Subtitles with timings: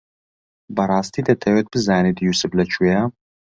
[0.75, 3.03] بەڕاستی دەتەوێت بزانیت یووسف لەکوێیە؟